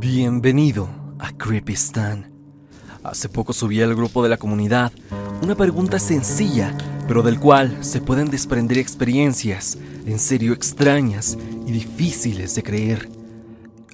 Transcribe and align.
Bienvenido 0.00 0.88
a 1.18 1.32
Creepistan. 1.32 2.30
Hace 3.02 3.28
poco 3.28 3.52
subí 3.52 3.82
al 3.82 3.96
grupo 3.96 4.22
de 4.22 4.28
la 4.28 4.36
comunidad 4.36 4.92
una 5.42 5.56
pregunta 5.56 5.98
sencilla, 5.98 6.72
pero 7.08 7.24
del 7.24 7.40
cual 7.40 7.78
se 7.80 8.00
pueden 8.00 8.30
desprender 8.30 8.78
experiencias 8.78 9.76
en 10.06 10.20
serio 10.20 10.52
extrañas 10.52 11.36
y 11.66 11.72
difíciles 11.72 12.54
de 12.54 12.62
creer. 12.62 13.08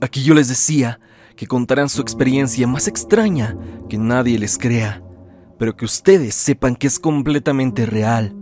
Aquí 0.03 0.23
yo 0.23 0.35
les 0.35 0.49
decía 0.49 1.01
que 1.37 1.47
contarán 1.47 1.89
su 1.89 2.03
experiencia 2.03 2.67
más 2.67 2.87
extraña 2.87 3.57
que 3.89 3.97
nadie 3.97 4.39
les 4.39 4.59
crea, 4.59 5.03
pero 5.59 5.75
que 5.75 5.87
ustedes 5.87 6.35
sepan 6.35 6.77
que 6.77 6.87
es 6.87 6.99
completamente 6.99 7.87
real. 7.87 8.37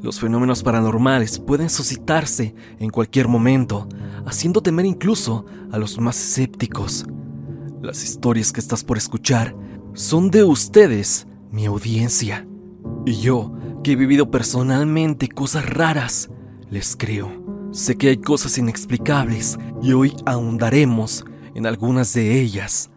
Los 0.00 0.18
fenómenos 0.18 0.62
paranormales 0.62 1.40
pueden 1.40 1.68
suscitarse 1.68 2.54
en 2.78 2.88
cualquier 2.88 3.28
momento, 3.28 3.86
haciendo 4.26 4.60
temer 4.60 4.84
incluso 4.84 5.46
a 5.70 5.78
los 5.78 5.98
más 5.98 6.18
escépticos. 6.18 7.06
Las 7.80 8.02
historias 8.02 8.52
que 8.52 8.60
estás 8.60 8.84
por 8.84 8.98
escuchar 8.98 9.56
son 9.94 10.30
de 10.30 10.42
ustedes, 10.42 11.26
mi 11.50 11.66
audiencia. 11.66 12.46
Y 13.06 13.20
yo, 13.20 13.54
que 13.82 13.92
he 13.92 13.96
vivido 13.96 14.30
personalmente 14.30 15.28
cosas 15.28 15.68
raras, 15.68 16.28
les 16.70 16.96
creo. 16.96 17.70
Sé 17.70 17.96
que 17.96 18.08
hay 18.08 18.16
cosas 18.16 18.58
inexplicables 18.58 19.58
y 19.82 19.92
hoy 19.92 20.14
ahondaremos 20.26 21.24
en 21.54 21.66
algunas 21.66 22.12
de 22.12 22.40
ellas. 22.40 22.90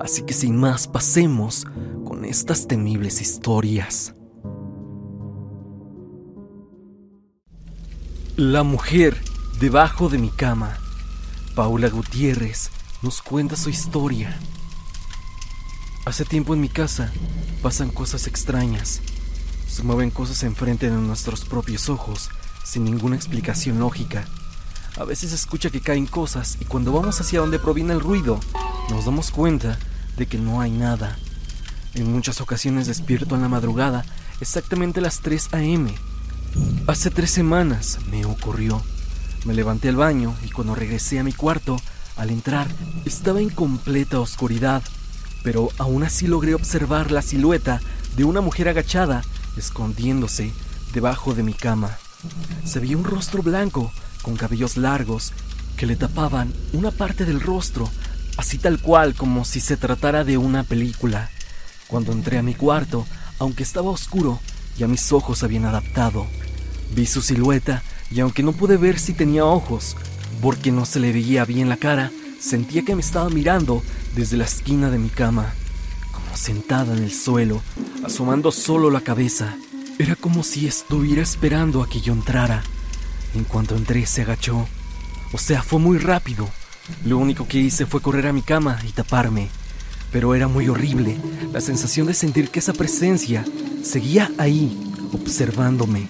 Así 0.00 0.22
que 0.22 0.34
sin 0.34 0.56
más 0.56 0.86
pasemos 0.86 1.66
con 2.04 2.24
estas 2.24 2.66
temibles 2.66 3.20
historias. 3.20 4.14
La 8.36 8.62
mujer 8.62 9.16
debajo 9.58 10.10
de 10.10 10.18
mi 10.18 10.28
cama. 10.28 10.76
Paula 11.54 11.88
Gutiérrez 11.88 12.70
nos 13.00 13.22
cuenta 13.22 13.56
su 13.56 13.70
historia. 13.70 14.38
Hace 16.04 16.24
tiempo 16.26 16.52
en 16.52 16.60
mi 16.60 16.68
casa 16.68 17.10
pasan 17.62 17.90
cosas 17.90 18.26
extrañas. 18.26 19.00
Se 19.66 19.82
mueven 19.82 20.10
cosas 20.10 20.42
enfrente 20.42 20.90
de 20.90 20.96
nuestros 20.96 21.44
propios 21.44 21.88
ojos, 21.88 22.28
sin 22.64 22.84
ninguna 22.84 23.16
explicación 23.16 23.78
lógica. 23.78 24.26
A 24.98 25.04
veces 25.04 25.30
se 25.30 25.36
escucha 25.36 25.70
que 25.70 25.80
caen 25.80 26.06
cosas 26.06 26.58
y 26.60 26.66
cuando 26.66 26.92
vamos 26.92 27.20
hacia 27.20 27.40
donde 27.40 27.58
proviene 27.58 27.94
el 27.94 28.00
ruido, 28.00 28.38
nos 28.90 29.06
damos 29.06 29.30
cuenta 29.30 29.78
de 30.18 30.26
que 30.26 30.38
no 30.38 30.60
hay 30.60 30.70
nada. 30.70 31.18
En 31.94 32.12
muchas 32.12 32.42
ocasiones 32.42 32.86
despierto 32.86 33.34
en 33.34 33.42
la 33.42 33.48
madrugada, 33.48 34.04
exactamente 34.40 35.00
a 35.00 35.02
las 35.02 35.20
3 35.20 35.48
a.m. 35.52 35.94
Hace 36.86 37.10
tres 37.10 37.30
semanas 37.30 37.98
me 38.10 38.24
ocurrió. 38.26 38.82
Me 39.46 39.54
levanté 39.54 39.88
al 39.88 39.96
baño 39.96 40.34
y 40.44 40.50
cuando 40.50 40.74
regresé 40.74 41.18
a 41.18 41.24
mi 41.24 41.32
cuarto, 41.32 41.78
al 42.16 42.28
entrar, 42.28 42.68
estaba 43.06 43.40
en 43.40 43.48
completa 43.48 44.20
oscuridad 44.20 44.82
pero 45.46 45.68
aún 45.78 46.02
así 46.02 46.26
logré 46.26 46.56
observar 46.56 47.12
la 47.12 47.22
silueta 47.22 47.80
de 48.16 48.24
una 48.24 48.40
mujer 48.40 48.68
agachada, 48.68 49.22
escondiéndose 49.56 50.52
debajo 50.92 51.34
de 51.34 51.44
mi 51.44 51.54
cama. 51.54 51.98
Se 52.64 52.80
veía 52.80 52.96
un 52.96 53.04
rostro 53.04 53.44
blanco, 53.44 53.92
con 54.22 54.34
cabellos 54.34 54.76
largos, 54.76 55.32
que 55.76 55.86
le 55.86 55.94
tapaban 55.94 56.52
una 56.72 56.90
parte 56.90 57.24
del 57.24 57.40
rostro, 57.40 57.88
así 58.36 58.58
tal 58.58 58.80
cual 58.80 59.14
como 59.14 59.44
si 59.44 59.60
se 59.60 59.76
tratara 59.76 60.24
de 60.24 60.36
una 60.36 60.64
película. 60.64 61.30
Cuando 61.86 62.10
entré 62.10 62.38
a 62.38 62.42
mi 62.42 62.56
cuarto, 62.56 63.06
aunque 63.38 63.62
estaba 63.62 63.90
oscuro, 63.90 64.40
ya 64.76 64.88
mis 64.88 65.12
ojos 65.12 65.44
habían 65.44 65.64
adaptado. 65.64 66.26
Vi 66.92 67.06
su 67.06 67.22
silueta 67.22 67.84
y 68.10 68.20
aunque 68.20 68.42
no 68.42 68.52
pude 68.52 68.76
ver 68.76 68.98
si 68.98 69.12
tenía 69.12 69.44
ojos, 69.44 69.96
porque 70.40 70.72
no 70.72 70.86
se 70.86 71.00
le 71.00 71.12
veía 71.12 71.44
bien 71.44 71.68
la 71.68 71.76
cara, 71.76 72.10
sentía 72.38 72.84
que 72.84 72.94
me 72.94 73.00
estaba 73.00 73.28
mirando 73.30 73.82
desde 74.14 74.36
la 74.36 74.44
esquina 74.44 74.90
de 74.90 74.98
mi 74.98 75.08
cama, 75.08 75.52
como 76.12 76.36
sentada 76.36 76.96
en 76.96 77.02
el 77.02 77.12
suelo, 77.12 77.62
asomando 78.04 78.52
solo 78.52 78.90
la 78.90 79.00
cabeza. 79.00 79.56
Era 79.98 80.14
como 80.14 80.42
si 80.42 80.66
estuviera 80.66 81.22
esperando 81.22 81.82
a 81.82 81.88
que 81.88 82.00
yo 82.00 82.12
entrara. 82.12 82.62
En 83.34 83.44
cuanto 83.44 83.76
entré 83.76 84.04
se 84.06 84.22
agachó. 84.22 84.68
O 85.32 85.38
sea, 85.38 85.62
fue 85.62 85.78
muy 85.80 85.98
rápido. 85.98 86.48
Lo 87.04 87.18
único 87.18 87.48
que 87.48 87.58
hice 87.58 87.86
fue 87.86 88.02
correr 88.02 88.26
a 88.26 88.32
mi 88.32 88.42
cama 88.42 88.78
y 88.86 88.92
taparme. 88.92 89.48
Pero 90.12 90.34
era 90.34 90.48
muy 90.48 90.68
horrible 90.68 91.18
la 91.52 91.60
sensación 91.60 92.06
de 92.06 92.14
sentir 92.14 92.50
que 92.50 92.60
esa 92.60 92.72
presencia 92.72 93.44
seguía 93.82 94.30
ahí, 94.38 94.78
observándome. 95.12 96.08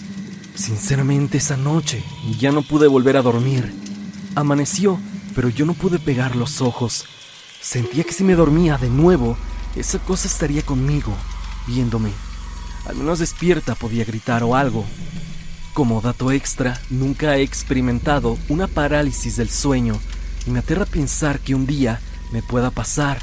Sinceramente, 0.56 1.36
esa 1.36 1.58
noche 1.58 2.02
ya 2.38 2.50
no 2.50 2.62
pude 2.62 2.86
volver 2.86 3.18
a 3.18 3.22
dormir. 3.22 3.74
Amaneció, 4.34 4.98
pero 5.34 5.50
yo 5.50 5.66
no 5.66 5.74
pude 5.74 5.98
pegar 5.98 6.34
los 6.34 6.62
ojos. 6.62 7.04
Sentía 7.60 8.04
que 8.04 8.14
si 8.14 8.24
me 8.24 8.34
dormía 8.34 8.78
de 8.78 8.88
nuevo, 8.88 9.36
esa 9.76 9.98
cosa 9.98 10.26
estaría 10.26 10.62
conmigo, 10.62 11.12
viéndome. 11.66 12.10
Al 12.86 12.96
menos 12.96 13.18
despierta 13.18 13.74
podía 13.74 14.06
gritar 14.06 14.42
o 14.42 14.56
algo. 14.56 14.86
Como 15.74 16.00
dato 16.00 16.32
extra, 16.32 16.80
nunca 16.88 17.36
he 17.36 17.42
experimentado 17.42 18.38
una 18.48 18.66
parálisis 18.66 19.36
del 19.36 19.50
sueño 19.50 20.00
y 20.46 20.50
me 20.50 20.60
aterra 20.60 20.86
pensar 20.86 21.38
que 21.38 21.54
un 21.54 21.66
día 21.66 22.00
me 22.32 22.42
pueda 22.42 22.70
pasar. 22.70 23.20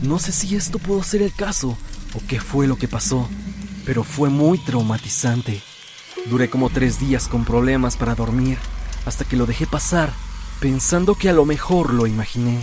No 0.00 0.18
sé 0.18 0.32
si 0.32 0.56
esto 0.56 0.78
pudo 0.78 1.02
ser 1.02 1.20
el 1.20 1.34
caso 1.34 1.76
o 2.14 2.20
qué 2.26 2.40
fue 2.40 2.66
lo 2.66 2.76
que 2.76 2.88
pasó, 2.88 3.28
pero 3.84 4.04
fue 4.04 4.30
muy 4.30 4.56
traumatizante. 4.56 5.62
Duré 6.28 6.50
como 6.50 6.70
tres 6.70 7.00
días 7.00 7.28
con 7.28 7.44
problemas 7.44 7.96
para 7.96 8.14
dormir 8.14 8.58
hasta 9.06 9.24
que 9.24 9.36
lo 9.36 9.46
dejé 9.46 9.66
pasar 9.66 10.12
pensando 10.60 11.14
que 11.14 11.30
a 11.30 11.32
lo 11.32 11.46
mejor 11.46 11.94
lo 11.94 12.06
imaginé. 12.06 12.58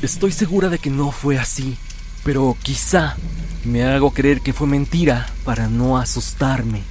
Estoy 0.00 0.30
segura 0.30 0.68
de 0.68 0.78
que 0.78 0.90
no 0.90 1.10
fue 1.10 1.38
así, 1.38 1.76
pero 2.24 2.56
quizá 2.62 3.16
me 3.64 3.82
hago 3.82 4.12
creer 4.12 4.40
que 4.40 4.52
fue 4.52 4.66
mentira 4.66 5.26
para 5.44 5.68
no 5.68 5.98
asustarme. 5.98 6.82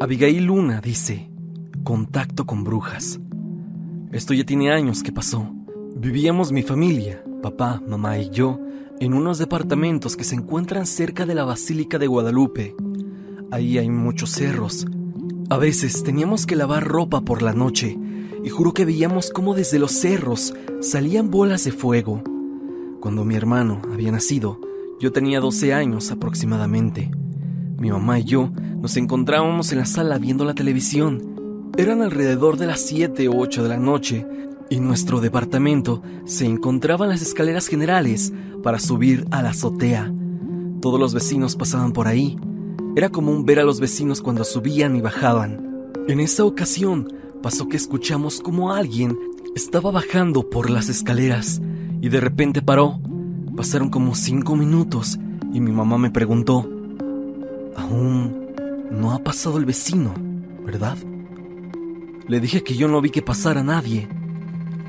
Abigail 0.00 0.44
Luna 0.44 0.80
dice, 0.80 1.28
contacto 1.84 2.46
con 2.46 2.64
brujas. 2.64 3.18
Esto 4.12 4.34
ya 4.34 4.44
tiene 4.44 4.72
años 4.72 5.02
que 5.02 5.12
pasó. 5.12 5.50
Vivíamos 5.96 6.52
mi 6.52 6.62
familia, 6.62 7.22
papá, 7.42 7.82
mamá 7.86 8.18
y 8.18 8.30
yo, 8.30 8.58
en 9.00 9.14
unos 9.14 9.38
departamentos 9.38 10.16
que 10.16 10.24
se 10.24 10.36
encuentran 10.36 10.86
cerca 10.86 11.26
de 11.26 11.34
la 11.34 11.44
Basílica 11.44 11.98
de 11.98 12.06
Guadalupe, 12.06 12.76
Ahí 13.52 13.78
hay 13.78 13.90
muchos 13.90 14.30
cerros. 14.30 14.86
A 15.48 15.56
veces 15.56 16.04
teníamos 16.04 16.46
que 16.46 16.54
lavar 16.54 16.84
ropa 16.86 17.22
por 17.22 17.42
la 17.42 17.52
noche 17.52 17.98
y 18.44 18.48
juro 18.48 18.72
que 18.72 18.84
veíamos 18.84 19.30
cómo 19.30 19.54
desde 19.54 19.80
los 19.80 19.90
cerros 19.90 20.54
salían 20.80 21.30
bolas 21.30 21.64
de 21.64 21.72
fuego. 21.72 22.22
Cuando 23.00 23.24
mi 23.24 23.34
hermano 23.34 23.82
había 23.92 24.12
nacido, 24.12 24.60
yo 25.00 25.10
tenía 25.10 25.40
12 25.40 25.74
años 25.74 26.12
aproximadamente. 26.12 27.10
Mi 27.76 27.90
mamá 27.90 28.20
y 28.20 28.24
yo 28.24 28.52
nos 28.80 28.96
encontrábamos 28.96 29.72
en 29.72 29.78
la 29.78 29.86
sala 29.86 30.18
viendo 30.18 30.44
la 30.44 30.54
televisión. 30.54 31.72
Eran 31.76 32.02
alrededor 32.02 32.56
de 32.56 32.68
las 32.68 32.80
7 32.82 33.28
o 33.28 33.36
8 33.36 33.64
de 33.64 33.68
la 33.68 33.78
noche 33.78 34.26
y 34.70 34.80
nuestro 34.80 35.20
departamento 35.20 36.02
se 36.24 36.46
encontraba 36.46 37.04
en 37.04 37.10
las 37.10 37.20
escaleras 37.20 37.66
generales 37.66 38.32
para 38.62 38.78
subir 38.78 39.26
a 39.30 39.42
la 39.42 39.50
azotea. 39.50 40.10
Todos 40.80 40.98
los 40.98 41.12
vecinos 41.12 41.56
pasaban 41.56 41.92
por 41.92 42.08
ahí 42.08 42.38
era 42.96 43.08
común 43.08 43.44
ver 43.44 43.60
a 43.60 43.64
los 43.64 43.78
vecinos 43.78 44.20
cuando 44.20 44.44
subían 44.44 44.96
y 44.96 45.00
bajaban. 45.00 45.92
En 46.08 46.18
esa 46.18 46.44
ocasión 46.44 47.08
pasó 47.40 47.68
que 47.68 47.76
escuchamos 47.76 48.40
como 48.40 48.72
alguien 48.72 49.16
estaba 49.54 49.90
bajando 49.92 50.50
por 50.50 50.70
las 50.70 50.88
escaleras 50.88 51.60
y 52.00 52.08
de 52.08 52.20
repente 52.20 52.62
paró. 52.62 53.00
Pasaron 53.56 53.90
como 53.90 54.14
cinco 54.14 54.56
minutos 54.56 55.18
y 55.52 55.60
mi 55.60 55.70
mamá 55.70 55.98
me 55.98 56.10
preguntó, 56.10 56.68
aún 57.76 58.48
no 58.90 59.12
ha 59.12 59.20
pasado 59.20 59.58
el 59.58 59.66
vecino, 59.66 60.12
¿verdad? 60.64 60.98
Le 62.26 62.40
dije 62.40 62.62
que 62.62 62.74
yo 62.74 62.88
no 62.88 63.00
vi 63.00 63.10
que 63.10 63.22
pasara 63.22 63.62
nadie. 63.62 64.08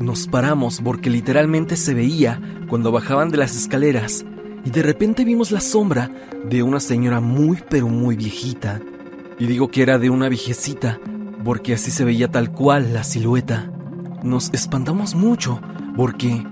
Nos 0.02 0.28
paramos 0.28 0.82
porque 0.84 1.12
literalmente 1.12 1.76
se 1.76 1.94
veía 1.94 2.42
cuando 2.68 2.92
bajaban 2.92 3.30
de 3.30 3.38
las 3.38 3.56
escaleras 3.56 4.26
y 4.66 4.72
de 4.72 4.82
repente 4.82 5.24
vimos 5.24 5.52
la 5.52 5.60
sombra 5.60 6.10
de 6.44 6.64
una 6.64 6.80
señora 6.80 7.20
muy 7.20 7.60
pero 7.70 7.88
muy 7.88 8.16
viejita. 8.16 8.82
Y 9.38 9.46
digo 9.46 9.70
que 9.70 9.84
era 9.84 10.00
de 10.00 10.10
una 10.10 10.28
viejecita 10.28 11.00
porque 11.44 11.76
así 11.76 11.92
se 11.92 12.04
veía 12.04 12.32
tal 12.32 12.52
cual 12.52 12.96
la 12.96 13.04
silueta. 13.04 13.72
Nos 14.24 14.52
espantamos 14.54 15.14
mucho 15.14 15.62
porque 15.96 16.44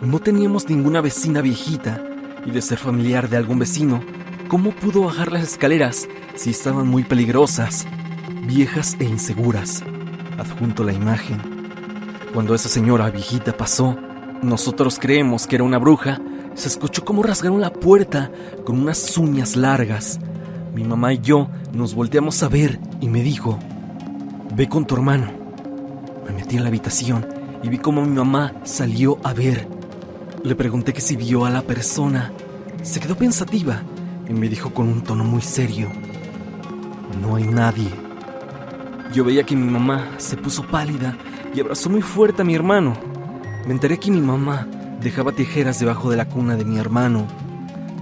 no 0.00 0.20
teníamos 0.20 0.68
ninguna 0.68 1.00
vecina 1.00 1.40
viejita 1.40 2.00
y 2.46 2.52
de 2.52 2.62
ser 2.62 2.78
familiar 2.78 3.28
de 3.28 3.36
algún 3.36 3.58
vecino, 3.58 4.00
¿cómo 4.46 4.70
pudo 4.70 5.02
bajar 5.02 5.32
las 5.32 5.42
escaleras 5.42 6.08
si 6.36 6.50
estaban 6.50 6.86
muy 6.86 7.02
peligrosas, 7.02 7.84
viejas 8.46 8.96
e 9.00 9.04
inseguras? 9.04 9.82
Adjunto 10.38 10.84
la 10.84 10.92
imagen. 10.92 11.51
Cuando 12.34 12.54
esa 12.54 12.68
señora 12.68 13.10
viejita 13.10 13.56
pasó, 13.56 13.96
nosotros 14.42 14.98
creemos 14.98 15.46
que 15.46 15.56
era 15.56 15.64
una 15.64 15.78
bruja 15.78 16.20
se 16.54 16.68
escuchó 16.68 17.04
como 17.04 17.22
rasgaron 17.22 17.60
la 17.60 17.72
puerta 17.72 18.30
con 18.64 18.78
unas 18.78 19.16
uñas 19.16 19.56
largas. 19.56 20.20
Mi 20.74 20.84
mamá 20.84 21.14
y 21.14 21.20
yo 21.20 21.48
nos 21.72 21.94
volteamos 21.94 22.42
a 22.42 22.48
ver 22.48 22.78
y 23.00 23.08
me 23.08 23.22
dijo, 23.22 23.58
ve 24.54 24.68
con 24.68 24.86
tu 24.86 24.94
hermano. 24.94 25.30
Me 26.26 26.32
metí 26.32 26.56
en 26.56 26.62
la 26.62 26.68
habitación 26.68 27.26
y 27.62 27.68
vi 27.68 27.78
cómo 27.78 28.02
mi 28.02 28.14
mamá 28.14 28.52
salió 28.64 29.18
a 29.24 29.32
ver. 29.32 29.66
Le 30.44 30.54
pregunté 30.54 30.92
que 30.92 31.00
si 31.00 31.16
vio 31.16 31.46
a 31.46 31.50
la 31.50 31.62
persona. 31.62 32.32
Se 32.82 33.00
quedó 33.00 33.16
pensativa 33.16 33.82
y 34.28 34.32
me 34.34 34.48
dijo 34.48 34.74
con 34.74 34.88
un 34.88 35.02
tono 35.02 35.24
muy 35.24 35.40
serio, 35.40 35.88
no 37.20 37.36
hay 37.36 37.44
nadie. 37.44 37.88
Yo 39.14 39.24
veía 39.24 39.44
que 39.44 39.54
mi 39.54 39.70
mamá 39.70 40.14
se 40.18 40.36
puso 40.36 40.64
pálida 40.64 41.16
y 41.54 41.60
abrazó 41.60 41.90
muy 41.90 42.02
fuerte 42.02 42.42
a 42.42 42.44
mi 42.44 42.54
hermano. 42.54 42.94
Me 43.66 43.72
enteré 43.72 43.98
que 43.98 44.10
mi 44.10 44.20
mamá 44.20 44.66
dejaba 45.00 45.32
tijeras 45.32 45.78
debajo 45.78 46.10
de 46.10 46.16
la 46.16 46.28
cuna 46.28 46.56
de 46.56 46.64
mi 46.64 46.78
hermano. 46.78 47.26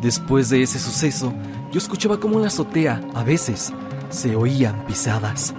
Después 0.00 0.48
de 0.48 0.62
ese 0.62 0.78
suceso, 0.78 1.32
yo 1.72 1.78
escuchaba 1.78 2.18
cómo 2.18 2.36
en 2.36 2.42
la 2.42 2.48
azotea, 2.48 3.00
a 3.14 3.22
veces, 3.22 3.72
se 4.10 4.36
oían 4.36 4.86
pisadas. 4.86 5.54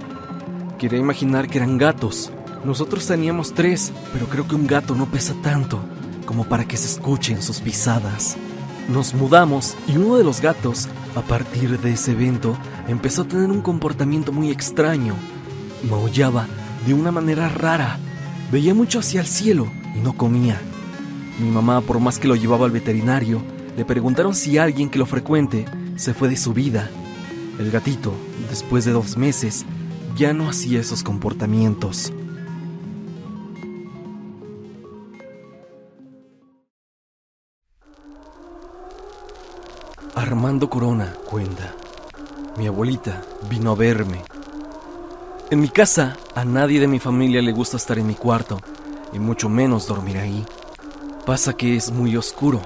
Quería 0.78 0.98
imaginar 0.98 1.48
que 1.48 1.58
eran 1.58 1.78
gatos. 1.78 2.32
Nosotros 2.64 3.06
teníamos 3.06 3.54
tres, 3.54 3.92
pero 4.12 4.26
creo 4.26 4.46
que 4.46 4.54
un 4.54 4.66
gato 4.66 4.94
no 4.94 5.06
pesa 5.06 5.34
tanto 5.42 5.80
como 6.26 6.44
para 6.44 6.64
que 6.64 6.76
se 6.76 6.86
escuchen 6.86 7.42
sus 7.42 7.60
pisadas. 7.60 8.36
Nos 8.88 9.14
mudamos 9.14 9.76
y 9.86 9.96
uno 9.96 10.16
de 10.16 10.24
los 10.24 10.40
gatos, 10.40 10.88
a 11.14 11.20
partir 11.20 11.78
de 11.80 11.92
ese 11.92 12.12
evento, 12.12 12.56
empezó 12.88 13.22
a 13.22 13.28
tener 13.28 13.50
un 13.50 13.62
comportamiento 13.62 14.32
muy 14.32 14.50
extraño. 14.50 15.14
Maullaba 15.88 16.46
de 16.86 16.94
una 16.94 17.12
manera 17.12 17.48
rara, 17.48 17.98
veía 18.50 18.74
mucho 18.74 18.98
hacia 18.98 19.20
el 19.20 19.26
cielo 19.26 19.70
y 19.94 20.00
no 20.00 20.14
comía. 20.14 20.60
Mi 21.38 21.50
mamá, 21.50 21.80
por 21.80 22.00
más 22.00 22.18
que 22.18 22.28
lo 22.28 22.36
llevaba 22.36 22.66
al 22.66 22.72
veterinario, 22.72 23.42
le 23.76 23.84
preguntaron 23.84 24.34
si 24.34 24.58
alguien 24.58 24.90
que 24.90 24.98
lo 24.98 25.06
frecuente 25.06 25.64
se 25.96 26.14
fue 26.14 26.28
de 26.28 26.36
su 26.36 26.52
vida. 26.52 26.90
El 27.58 27.70
gatito, 27.70 28.12
después 28.50 28.84
de 28.84 28.92
dos 28.92 29.16
meses, 29.16 29.64
ya 30.16 30.32
no 30.32 30.48
hacía 30.48 30.80
esos 30.80 31.02
comportamientos. 31.02 32.12
Armando 40.14 40.68
Corona 40.68 41.14
cuenta. 41.24 41.74
Mi 42.58 42.66
abuelita 42.66 43.22
vino 43.48 43.72
a 43.72 43.74
verme. 43.74 44.22
En 45.52 45.60
mi 45.60 45.68
casa, 45.68 46.16
a 46.34 46.46
nadie 46.46 46.80
de 46.80 46.88
mi 46.88 46.98
familia 46.98 47.42
le 47.42 47.52
gusta 47.52 47.76
estar 47.76 47.98
en 47.98 48.06
mi 48.06 48.14
cuarto, 48.14 48.58
y 49.12 49.18
mucho 49.18 49.50
menos 49.50 49.86
dormir 49.86 50.16
ahí. 50.16 50.46
Pasa 51.26 51.52
que 51.52 51.76
es 51.76 51.92
muy 51.92 52.16
oscuro. 52.16 52.62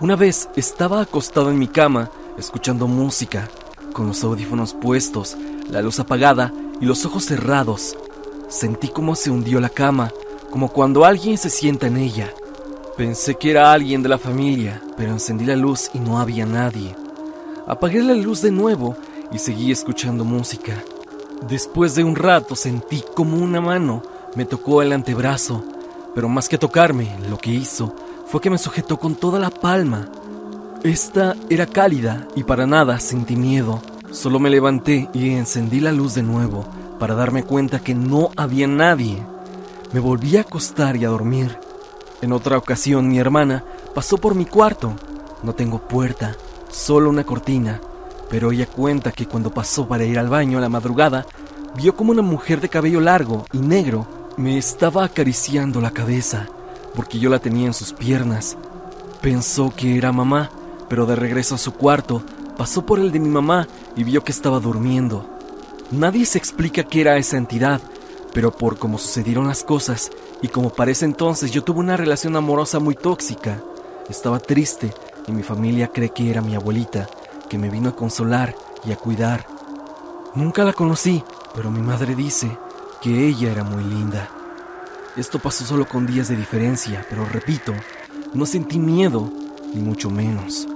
Una 0.00 0.16
vez 0.16 0.48
estaba 0.56 1.00
acostado 1.00 1.52
en 1.52 1.60
mi 1.60 1.68
cama, 1.68 2.10
escuchando 2.36 2.88
música, 2.88 3.48
con 3.92 4.08
los 4.08 4.24
audífonos 4.24 4.74
puestos, 4.74 5.36
la 5.70 5.80
luz 5.80 6.00
apagada 6.00 6.52
y 6.80 6.86
los 6.86 7.06
ojos 7.06 7.26
cerrados. 7.26 7.96
Sentí 8.48 8.88
cómo 8.88 9.14
se 9.14 9.30
hundió 9.30 9.60
la 9.60 9.68
cama, 9.68 10.10
como 10.50 10.72
cuando 10.72 11.04
alguien 11.04 11.38
se 11.38 11.50
sienta 11.50 11.86
en 11.86 11.98
ella. 11.98 12.34
Pensé 12.96 13.36
que 13.36 13.52
era 13.52 13.72
alguien 13.72 14.02
de 14.02 14.08
la 14.08 14.18
familia, 14.18 14.82
pero 14.96 15.12
encendí 15.12 15.44
la 15.44 15.54
luz 15.54 15.88
y 15.94 16.00
no 16.00 16.18
había 16.18 16.46
nadie. 16.46 16.96
Apagué 17.68 18.02
la 18.02 18.14
luz 18.14 18.42
de 18.42 18.50
nuevo 18.50 18.96
y 19.30 19.38
seguí 19.38 19.70
escuchando 19.70 20.24
música. 20.24 20.82
Después 21.48 21.96
de 21.96 22.04
un 22.04 22.14
rato 22.14 22.54
sentí 22.54 23.02
como 23.16 23.36
una 23.36 23.60
mano 23.60 24.02
me 24.36 24.44
tocó 24.44 24.80
el 24.80 24.92
antebrazo, 24.92 25.64
pero 26.14 26.28
más 26.28 26.48
que 26.48 26.56
tocarme, 26.56 27.16
lo 27.28 27.36
que 27.36 27.50
hizo 27.50 27.96
fue 28.26 28.40
que 28.40 28.48
me 28.48 28.58
sujetó 28.58 28.98
con 28.98 29.16
toda 29.16 29.40
la 29.40 29.50
palma. 29.50 30.08
Esta 30.84 31.34
era 31.50 31.66
cálida 31.66 32.28
y 32.36 32.44
para 32.44 32.66
nada 32.66 33.00
sentí 33.00 33.34
miedo. 33.34 33.82
Solo 34.12 34.38
me 34.38 34.50
levanté 34.50 35.08
y 35.12 35.30
encendí 35.30 35.80
la 35.80 35.90
luz 35.90 36.14
de 36.14 36.22
nuevo 36.22 36.64
para 37.00 37.14
darme 37.14 37.42
cuenta 37.42 37.80
que 37.80 37.94
no 37.94 38.30
había 38.36 38.68
nadie. 38.68 39.20
Me 39.92 39.98
volví 39.98 40.36
a 40.36 40.42
acostar 40.42 40.96
y 40.96 41.04
a 41.04 41.08
dormir. 41.08 41.58
En 42.20 42.32
otra 42.32 42.56
ocasión 42.56 43.08
mi 43.08 43.18
hermana 43.18 43.64
pasó 43.94 44.16
por 44.16 44.36
mi 44.36 44.46
cuarto. 44.46 44.94
No 45.42 45.54
tengo 45.54 45.80
puerta, 45.80 46.36
solo 46.70 47.10
una 47.10 47.24
cortina, 47.24 47.80
pero 48.32 48.50
ella 48.50 48.64
cuenta 48.64 49.12
que 49.12 49.26
cuando 49.26 49.52
pasó 49.52 49.86
para 49.86 50.06
ir 50.06 50.18
al 50.18 50.30
baño 50.30 50.56
a 50.56 50.62
la 50.62 50.70
madrugada, 50.70 51.26
vio 51.76 51.94
como 51.94 52.12
una 52.12 52.22
mujer 52.22 52.62
de 52.62 52.70
cabello 52.70 52.98
largo 52.98 53.44
y 53.52 53.58
negro 53.58 54.06
me 54.38 54.56
estaba 54.56 55.04
acariciando 55.04 55.82
la 55.82 55.90
cabeza, 55.90 56.48
porque 56.94 57.18
yo 57.18 57.28
la 57.28 57.40
tenía 57.40 57.66
en 57.66 57.74
sus 57.74 57.92
piernas. 57.92 58.56
Pensó 59.20 59.70
que 59.76 59.98
era 59.98 60.12
mamá, 60.12 60.50
pero 60.88 61.04
de 61.04 61.14
regreso 61.14 61.56
a 61.56 61.58
su 61.58 61.74
cuarto, 61.74 62.22
pasó 62.56 62.86
por 62.86 63.00
el 63.00 63.12
de 63.12 63.20
mi 63.20 63.28
mamá 63.28 63.68
y 63.96 64.02
vio 64.02 64.24
que 64.24 64.32
estaba 64.32 64.60
durmiendo. 64.60 65.28
Nadie 65.90 66.24
se 66.24 66.38
explica 66.38 66.84
qué 66.84 67.02
era 67.02 67.18
esa 67.18 67.36
entidad, 67.36 67.82
pero 68.32 68.50
por 68.50 68.78
cómo 68.78 68.96
sucedieron 68.96 69.46
las 69.46 69.62
cosas, 69.62 70.10
y 70.40 70.48
como 70.48 70.70
parece 70.70 71.04
entonces 71.04 71.50
yo 71.50 71.62
tuve 71.64 71.80
una 71.80 71.98
relación 71.98 72.34
amorosa 72.34 72.78
muy 72.78 72.94
tóxica, 72.94 73.62
estaba 74.08 74.40
triste 74.40 74.94
y 75.28 75.32
mi 75.32 75.42
familia 75.42 75.88
cree 75.88 76.08
que 76.08 76.30
era 76.30 76.40
mi 76.40 76.54
abuelita, 76.54 77.10
que 77.52 77.58
me 77.58 77.68
vino 77.68 77.90
a 77.90 77.94
consolar 77.94 78.56
y 78.82 78.92
a 78.92 78.96
cuidar. 78.96 79.46
Nunca 80.34 80.64
la 80.64 80.72
conocí, 80.72 81.22
pero 81.54 81.70
mi 81.70 81.82
madre 81.82 82.14
dice 82.14 82.56
que 83.02 83.28
ella 83.28 83.52
era 83.52 83.62
muy 83.62 83.84
linda. 83.84 84.30
Esto 85.18 85.38
pasó 85.38 85.66
solo 85.66 85.86
con 85.86 86.06
días 86.06 86.28
de 86.28 86.36
diferencia, 86.36 87.04
pero 87.10 87.26
repito, 87.26 87.74
no 88.32 88.46
sentí 88.46 88.78
miedo, 88.78 89.30
ni 89.74 89.82
mucho 89.82 90.08
menos. 90.08 90.66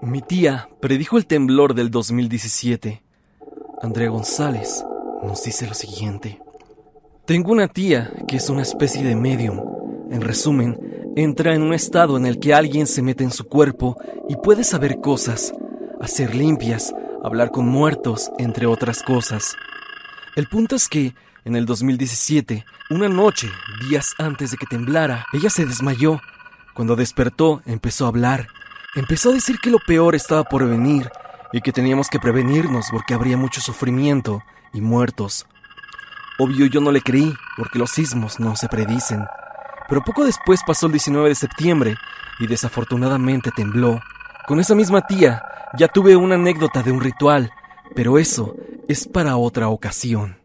Mi 0.00 0.22
tía 0.22 0.70
predijo 0.80 1.18
el 1.18 1.26
temblor 1.26 1.74
del 1.74 1.90
2017 1.90 3.02
Andrea 3.82 4.08
González 4.08 4.86
nos 5.22 5.44
dice 5.44 5.66
lo 5.66 5.74
siguiente. 5.74 6.40
Tengo 7.26 7.52
una 7.52 7.68
tía 7.68 8.10
que 8.26 8.36
es 8.36 8.48
una 8.48 8.62
especie 8.62 9.04
de 9.04 9.16
medium. 9.16 9.60
En 10.10 10.22
resumen, 10.22 10.89
entra 11.16 11.54
en 11.54 11.62
un 11.62 11.74
estado 11.74 12.16
en 12.16 12.26
el 12.26 12.38
que 12.38 12.54
alguien 12.54 12.86
se 12.86 13.02
mete 13.02 13.24
en 13.24 13.30
su 13.30 13.46
cuerpo 13.46 13.96
y 14.28 14.36
puede 14.36 14.64
saber 14.64 15.00
cosas, 15.00 15.52
hacer 16.00 16.34
limpias, 16.34 16.94
hablar 17.22 17.50
con 17.50 17.66
muertos, 17.66 18.30
entre 18.38 18.66
otras 18.66 19.02
cosas. 19.02 19.56
El 20.36 20.46
punto 20.46 20.76
es 20.76 20.88
que, 20.88 21.14
en 21.44 21.56
el 21.56 21.66
2017, 21.66 22.64
una 22.90 23.08
noche, 23.08 23.50
días 23.88 24.14
antes 24.18 24.50
de 24.50 24.56
que 24.56 24.66
temblara, 24.66 25.26
ella 25.32 25.50
se 25.50 25.66
desmayó. 25.66 26.20
Cuando 26.74 26.96
despertó, 26.96 27.62
empezó 27.66 28.04
a 28.04 28.08
hablar. 28.08 28.48
Empezó 28.94 29.30
a 29.30 29.34
decir 29.34 29.58
que 29.60 29.70
lo 29.70 29.78
peor 29.78 30.14
estaba 30.14 30.44
por 30.44 30.68
venir 30.68 31.10
y 31.52 31.60
que 31.60 31.72
teníamos 31.72 32.08
que 32.08 32.20
prevenirnos 32.20 32.86
porque 32.90 33.14
habría 33.14 33.36
mucho 33.36 33.60
sufrimiento 33.60 34.42
y 34.72 34.80
muertos. 34.80 35.46
Obvio 36.38 36.66
yo 36.66 36.80
no 36.80 36.90
le 36.92 37.02
creí 37.02 37.34
porque 37.56 37.78
los 37.78 37.90
sismos 37.90 38.40
no 38.40 38.56
se 38.56 38.68
predicen. 38.68 39.26
Pero 39.90 40.02
poco 40.02 40.24
después 40.24 40.60
pasó 40.64 40.86
el 40.86 40.92
19 40.92 41.28
de 41.28 41.34
septiembre 41.34 41.96
y 42.38 42.46
desafortunadamente 42.46 43.50
tembló. 43.54 44.00
Con 44.46 44.60
esa 44.60 44.76
misma 44.76 45.04
tía 45.04 45.42
ya 45.76 45.88
tuve 45.88 46.14
una 46.14 46.36
anécdota 46.36 46.84
de 46.84 46.92
un 46.92 47.00
ritual, 47.00 47.50
pero 47.94 48.16
eso 48.16 48.54
es 48.88 49.08
para 49.08 49.36
otra 49.36 49.68
ocasión. 49.68 50.38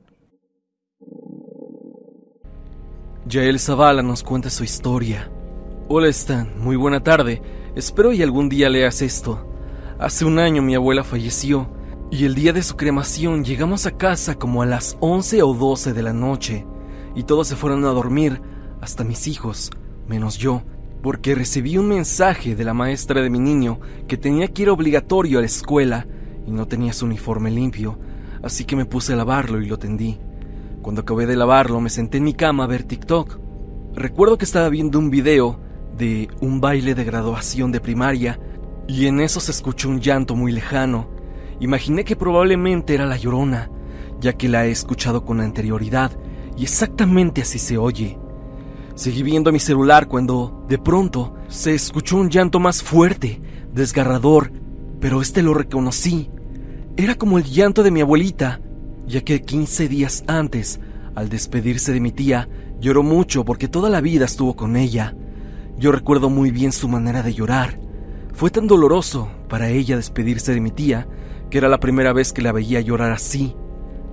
Yael 3.28 3.60
Zavala 3.60 4.02
nos 4.02 4.24
cuenta 4.24 4.50
su 4.50 4.64
historia. 4.64 5.32
Hola 5.90 6.08
Stan, 6.08 6.52
muy 6.60 6.76
buena 6.76 7.02
tarde. 7.02 7.42
Espero 7.76 8.14
y 8.14 8.24
algún 8.24 8.50
día 8.50 8.68
leas 8.70 9.04
esto. 9.04 9.48
Hace 10.00 10.26
un 10.26 10.40
año 10.40 10.64
mi 10.64 10.74
abuela 10.74 11.04
falleció 11.04 11.70
y 12.10 12.26
el 12.26 12.34
día 12.34 12.52
de 12.52 12.64
su 12.64 12.78
cremación 12.78 13.44
llegamos 13.44 13.86
a 13.86 13.96
casa 13.96 14.36
como 14.36 14.64
a 14.64 14.66
las 14.66 14.98
11 15.02 15.44
o 15.44 15.54
12 15.54 15.94
de 15.94 16.02
la 16.02 16.14
noche 16.14 16.66
y 17.14 17.24
todos 17.24 17.48
se 17.48 17.56
fueron 17.56 17.86
a 17.86 17.90
dormir, 17.90 18.42
hasta 18.86 19.04
mis 19.04 19.28
hijos, 19.28 19.72
menos 20.08 20.38
yo, 20.38 20.62
porque 21.02 21.34
recibí 21.34 21.78
un 21.78 21.88
mensaje 21.88 22.56
de 22.56 22.64
la 22.64 22.76
maestra 22.76 23.22
de 23.22 23.32
mi 23.32 23.40
niño 23.40 23.80
que 24.08 24.16
tenía 24.16 24.48
que 24.48 24.62
ir 24.62 24.70
obligatorio 24.70 25.40
a 25.40 25.42
la 25.42 25.48
escuela 25.48 26.06
y 26.46 26.52
no 26.52 26.68
tenía 26.68 26.94
su 26.94 27.06
uniforme 27.06 27.50
limpio, 27.50 27.98
así 28.44 28.64
que 28.64 28.76
me 28.76 28.86
puse 28.86 29.14
a 29.14 29.16
lavarlo 29.16 29.60
y 29.60 29.66
lo 29.66 29.80
tendí. 29.80 30.20
Cuando 30.84 31.02
acabé 31.02 31.26
de 31.26 31.36
lavarlo 31.36 31.82
me 31.82 31.90
senté 31.90 32.20
en 32.20 32.26
mi 32.26 32.36
cama 32.36 32.64
a 32.64 32.68
ver 32.68 32.84
TikTok. 32.84 33.40
Recuerdo 33.96 34.38
que 34.38 34.46
estaba 34.46 34.70
viendo 34.70 35.00
un 35.00 35.10
video 35.10 35.60
de 35.98 36.30
un 36.42 36.62
baile 36.62 36.94
de 36.94 37.06
graduación 37.06 37.72
de 37.72 37.80
primaria 37.80 38.40
y 38.88 39.08
en 39.08 39.20
eso 39.20 39.40
se 39.40 39.52
escuchó 39.52 39.90
un 39.90 40.00
llanto 40.00 40.36
muy 40.36 40.52
lejano. 40.52 41.10
Imaginé 41.60 42.04
que 42.04 42.16
probablemente 42.16 42.94
era 42.94 43.08
la 43.08 43.18
llorona, 43.18 43.72
ya 44.20 44.34
que 44.34 44.48
la 44.48 44.68
he 44.68 44.72
escuchado 44.72 45.26
con 45.26 45.42
anterioridad, 45.42 46.12
y 46.56 46.64
exactamente 46.64 47.42
así 47.42 47.58
se 47.58 47.80
oye. 47.80 48.20
Seguí 48.96 49.24
viendo 49.24 49.52
mi 49.52 49.60
celular 49.60 50.08
cuando, 50.08 50.66
de 50.70 50.78
pronto, 50.78 51.36
se 51.48 51.76
escuchó 51.76 52.18
un 52.18 52.30
llanto 52.30 52.60
más 52.60 52.82
fuerte, 52.82 53.42
desgarrador, 53.74 54.52
pero 55.00 55.22
este 55.22 55.44
lo 55.44 55.54
reconocí. 55.54 56.30
Era 56.98 57.16
como 57.16 57.38
el 57.38 57.44
llanto 57.44 57.84
de 57.84 57.92
mi 57.92 58.02
abuelita, 58.02 58.62
ya 59.06 59.22
que 59.22 59.42
15 59.42 59.90
días 59.90 60.24
antes, 60.28 60.80
al 61.14 61.30
despedirse 61.30 61.92
de 61.92 62.00
mi 62.00 62.12
tía, 62.12 62.48
lloró 62.80 63.04
mucho 63.04 63.44
porque 63.44 63.68
toda 63.68 63.90
la 63.90 64.02
vida 64.02 64.26
estuvo 64.26 64.56
con 64.56 64.78
ella. 64.78 65.14
Yo 65.78 65.92
recuerdo 65.92 66.30
muy 66.30 66.52
bien 66.52 66.72
su 66.72 66.88
manera 66.88 67.22
de 67.22 67.34
llorar. 67.34 67.80
Fue 68.34 68.50
tan 68.50 68.66
doloroso 68.66 69.30
para 69.50 69.70
ella 69.70 69.98
despedirse 69.98 70.54
de 70.54 70.62
mi 70.62 70.72
tía 70.72 71.08
que 71.50 71.58
era 71.58 71.70
la 71.70 71.80
primera 71.80 72.14
vez 72.14 72.34
que 72.34 72.42
la 72.42 72.52
veía 72.52 72.82
llorar 72.82 73.12
así. 73.12 73.56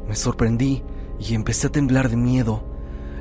Me 0.08 0.14
sorprendí 0.14 0.82
y 1.18 1.34
empecé 1.34 1.68
a 1.68 1.72
temblar 1.72 2.08
de 2.10 2.16
miedo. 2.16 2.71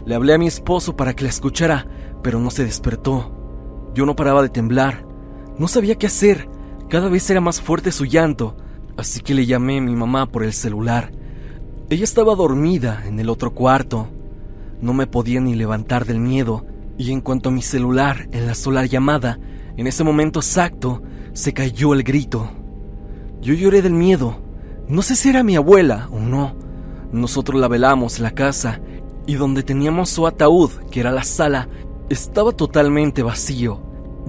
Le 0.06 0.16
hablé 0.16 0.34
a 0.34 0.38
mi 0.38 0.48
esposo 0.48 0.96
para 0.96 1.14
que 1.14 1.24
la 1.24 1.30
escuchara, 1.30 1.88
pero 2.24 2.40
no 2.40 2.50
se 2.50 2.66
despertó. 2.66 3.32
Yo 3.94 4.06
no 4.06 4.16
paraba 4.16 4.42
de 4.42 4.50
temblar. 4.50 5.06
No 5.58 5.68
sabía 5.68 5.96
qué 5.96 6.08
hacer. 6.08 6.50
Cada 6.90 7.10
vez 7.10 7.30
era 7.30 7.42
más 7.42 7.62
fuerte 7.62 7.92
su 7.92 8.06
llanto, 8.06 8.58
así 8.98 9.22
que 9.22 9.34
le 9.34 9.46
llamé 9.46 9.78
a 9.78 9.82
mi 9.82 9.96
mamá 9.96 10.26
por 10.26 10.44
el 10.44 10.54
celular. 10.54 11.12
Ella 11.90 12.04
estaba 12.04 12.36
dormida 12.36 13.04
en 13.06 13.20
el 13.20 13.30
otro 13.30 13.54
cuarto. 13.54 14.08
No 14.82 14.94
me 14.94 15.08
podía 15.08 15.40
ni 15.40 15.56
levantar 15.56 16.06
del 16.06 16.20
miedo, 16.20 16.66
y 16.98 17.12
en 17.12 17.22
cuanto 17.22 17.50
a 17.50 17.52
mi 17.52 17.62
celular 17.62 18.28
en 18.32 18.48
la 18.48 18.86
llamada, 18.86 19.40
en 19.78 19.88
ese 19.88 20.04
momento 20.04 20.40
exacto, 20.40 21.02
se 21.34 21.54
cayó 21.54 21.94
el 21.94 22.04
grito. 22.04 22.50
Yo 23.42 23.54
lloré 23.54 23.82
del 23.82 23.94
miedo. 23.94 24.42
No 24.88 25.02
sé 25.02 25.16
si 25.16 25.30
era 25.30 25.44
mi 25.44 25.56
abuela 25.56 26.10
o 26.12 26.20
no. 26.20 26.56
Nosotros 27.12 27.60
la 27.60 27.68
velamos 27.68 28.20
la 28.20 28.32
casa 28.32 28.82
y 29.26 29.36
donde 29.36 29.64
teníamos 29.64 30.10
su 30.10 30.28
ataúd, 30.28 30.72
que 30.90 31.00
era 31.00 31.12
la 31.12 31.24
sala, 31.24 31.68
estaba 32.10 32.52
totalmente 32.52 33.24
vacío. 33.24 33.82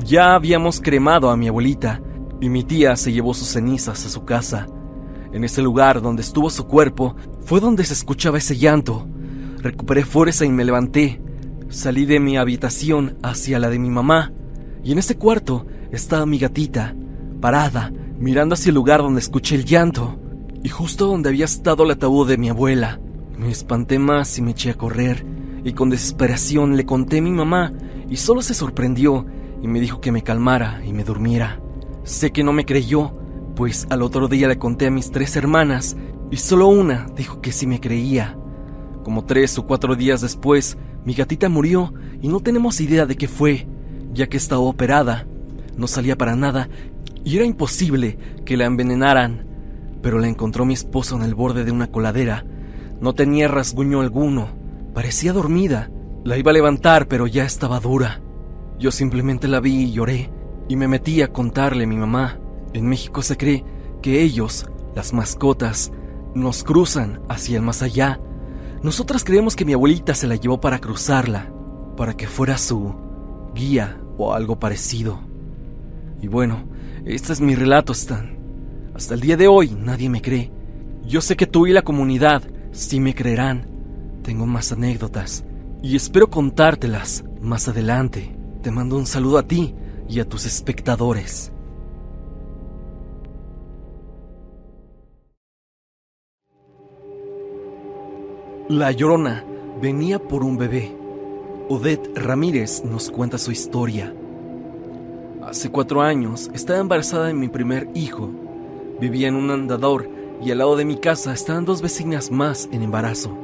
Ya 0.04 0.34
habíamos 0.34 0.80
cremado 0.80 1.30
a 1.30 1.36
mi 1.36 1.48
abuelita 1.48 2.00
y 2.40 2.48
mi 2.48 2.64
tía 2.64 2.96
se 2.96 3.12
llevó 3.12 3.34
sus 3.34 3.48
cenizas 3.48 4.04
a 4.06 4.08
su 4.08 4.24
casa. 4.24 4.66
En 5.32 5.44
ese 5.44 5.62
lugar 5.62 6.02
donde 6.02 6.22
estuvo 6.22 6.50
su 6.50 6.66
cuerpo 6.66 7.16
fue 7.44 7.60
donde 7.60 7.84
se 7.84 7.94
escuchaba 7.94 8.38
ese 8.38 8.56
llanto. 8.56 9.06
Recuperé 9.58 10.04
fuerza 10.04 10.44
y 10.44 10.50
me 10.50 10.64
levanté. 10.64 11.20
Salí 11.68 12.04
de 12.04 12.20
mi 12.20 12.36
habitación 12.36 13.16
hacia 13.22 13.58
la 13.58 13.70
de 13.70 13.78
mi 13.78 13.90
mamá 13.90 14.32
y 14.84 14.92
en 14.92 14.98
ese 14.98 15.16
cuarto 15.16 15.66
estaba 15.90 16.26
mi 16.26 16.38
gatita, 16.38 16.94
parada, 17.40 17.92
mirando 18.18 18.54
hacia 18.54 18.70
el 18.70 18.74
lugar 18.74 19.00
donde 19.00 19.20
escuché 19.20 19.54
el 19.54 19.64
llanto 19.64 20.18
y 20.62 20.68
justo 20.68 21.06
donde 21.06 21.28
había 21.28 21.44
estado 21.44 21.84
el 21.84 21.92
ataúd 21.92 22.28
de 22.28 22.38
mi 22.38 22.48
abuela. 22.48 23.00
Me 23.38 23.50
espanté 23.50 23.98
más 23.98 24.38
y 24.38 24.42
me 24.42 24.52
eché 24.52 24.70
a 24.70 24.74
correr, 24.74 25.24
y 25.64 25.72
con 25.72 25.90
desesperación 25.90 26.76
le 26.76 26.84
conté 26.84 27.18
a 27.18 27.22
mi 27.22 27.30
mamá, 27.30 27.72
y 28.08 28.16
solo 28.16 28.42
se 28.42 28.54
sorprendió 28.54 29.26
y 29.62 29.68
me 29.68 29.80
dijo 29.80 30.00
que 30.00 30.12
me 30.12 30.22
calmara 30.22 30.82
y 30.84 30.92
me 30.92 31.04
durmiera. 31.04 31.60
Sé 32.04 32.30
que 32.30 32.44
no 32.44 32.52
me 32.52 32.66
creyó, 32.66 33.12
pues 33.56 33.86
al 33.90 34.02
otro 34.02 34.28
día 34.28 34.48
le 34.48 34.58
conté 34.58 34.86
a 34.86 34.90
mis 34.90 35.10
tres 35.10 35.36
hermanas, 35.36 35.96
y 36.30 36.36
solo 36.36 36.68
una 36.68 37.06
dijo 37.16 37.40
que 37.40 37.52
sí 37.52 37.66
me 37.66 37.80
creía. 37.80 38.36
Como 39.02 39.24
tres 39.24 39.58
o 39.58 39.66
cuatro 39.66 39.96
días 39.96 40.20
después, 40.20 40.78
mi 41.04 41.14
gatita 41.14 41.48
murió 41.48 41.92
y 42.20 42.28
no 42.28 42.40
tenemos 42.40 42.80
idea 42.80 43.06
de 43.06 43.16
qué 43.16 43.28
fue, 43.28 43.66
ya 44.12 44.28
que 44.28 44.36
estaba 44.36 44.62
operada. 44.62 45.26
No 45.76 45.86
salía 45.86 46.16
para 46.16 46.36
nada 46.36 46.68
y 47.24 47.36
era 47.36 47.44
imposible 47.44 48.18
que 48.44 48.56
la 48.56 48.66
envenenaran, 48.66 49.46
pero 50.02 50.18
la 50.18 50.28
encontró 50.28 50.64
mi 50.64 50.74
esposo 50.74 51.16
en 51.16 51.22
el 51.22 51.34
borde 51.34 51.64
de 51.64 51.72
una 51.72 51.88
coladera 51.88 52.44
no 53.02 53.14
tenía 53.14 53.48
rasguño 53.48 54.00
alguno. 54.00 54.48
Parecía 54.94 55.32
dormida. 55.32 55.90
La 56.24 56.38
iba 56.38 56.52
a 56.52 56.54
levantar, 56.54 57.08
pero 57.08 57.26
ya 57.26 57.44
estaba 57.44 57.80
dura. 57.80 58.22
Yo 58.78 58.92
simplemente 58.92 59.48
la 59.48 59.58
vi 59.58 59.74
y 59.74 59.92
lloré, 59.92 60.30
y 60.68 60.76
me 60.76 60.86
metí 60.86 61.20
a 61.20 61.32
contarle 61.32 61.82
a 61.82 61.86
mi 61.88 61.96
mamá. 61.96 62.38
En 62.72 62.86
México 62.86 63.20
se 63.20 63.36
cree 63.36 63.64
que 64.02 64.22
ellos, 64.22 64.70
las 64.94 65.12
mascotas, 65.12 65.90
nos 66.36 66.62
cruzan 66.62 67.20
hacia 67.28 67.56
el 67.56 67.62
más 67.64 67.82
allá. 67.82 68.20
Nosotras 68.84 69.24
creemos 69.24 69.56
que 69.56 69.64
mi 69.64 69.72
abuelita 69.72 70.14
se 70.14 70.28
la 70.28 70.36
llevó 70.36 70.60
para 70.60 70.78
cruzarla, 70.78 71.52
para 71.96 72.14
que 72.14 72.28
fuera 72.28 72.56
su 72.56 72.94
guía 73.52 74.00
o 74.16 74.32
algo 74.32 74.60
parecido. 74.60 75.18
Y 76.20 76.28
bueno, 76.28 76.68
este 77.04 77.32
es 77.32 77.40
mi 77.40 77.56
relato, 77.56 77.92
Stan. 77.92 78.38
Hasta 78.94 79.14
el 79.14 79.20
día 79.20 79.36
de 79.36 79.48
hoy 79.48 79.76
nadie 79.76 80.08
me 80.08 80.22
cree. 80.22 80.52
Yo 81.04 81.20
sé 81.20 81.34
que 81.36 81.48
tú 81.48 81.66
y 81.66 81.72
la 81.72 81.82
comunidad 81.82 82.44
si 82.72 83.00
me 83.00 83.14
creerán, 83.14 83.66
tengo 84.22 84.46
más 84.46 84.72
anécdotas 84.72 85.44
y 85.82 85.94
espero 85.94 86.30
contártelas 86.30 87.24
más 87.40 87.68
adelante. 87.68 88.34
Te 88.62 88.70
mando 88.70 88.96
un 88.96 89.06
saludo 89.06 89.38
a 89.38 89.46
ti 89.46 89.74
y 90.08 90.20
a 90.20 90.28
tus 90.28 90.46
espectadores. 90.46 91.52
La 98.68 98.90
Llorona 98.90 99.44
venía 99.80 100.18
por 100.18 100.42
un 100.42 100.56
bebé. 100.56 100.96
Odette 101.68 102.16
Ramírez 102.16 102.84
nos 102.84 103.10
cuenta 103.10 103.36
su 103.36 103.52
historia. 103.52 104.14
Hace 105.44 105.70
cuatro 105.70 106.00
años 106.00 106.50
estaba 106.54 106.78
embarazada 106.78 107.26
de 107.26 107.34
mi 107.34 107.48
primer 107.48 107.90
hijo. 107.94 108.30
Vivía 108.98 109.28
en 109.28 109.34
un 109.34 109.50
andador 109.50 110.21
y 110.44 110.50
al 110.50 110.58
lado 110.58 110.76
de 110.76 110.84
mi 110.84 110.96
casa 110.96 111.32
estaban 111.32 111.64
dos 111.64 111.82
vecinas 111.82 112.30
más 112.30 112.68
en 112.72 112.82
embarazo. 112.82 113.36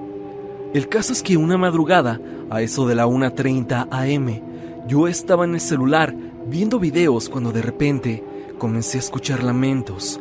El 0.75 0.89
caso 0.89 1.13
es 1.13 1.23
que 1.23 1.37
una 1.37 1.57
madrugada, 1.57 2.21
a 2.51 2.61
eso 2.61 2.87
de 2.87 2.95
la 2.95 3.07
1.30 3.07 3.89
am, 3.91 4.41
yo 4.87 5.09
estaba 5.09 5.45
en 5.45 5.55
el 5.55 5.61
celular 5.61 6.15
viendo 6.47 6.79
videos 6.79 7.29
cuando 7.29 7.53
de 7.53 7.63
repente 7.63 8.25
comencé 8.59 8.99
a 8.99 9.01
escuchar 9.01 9.43
lamentos. 9.43 10.21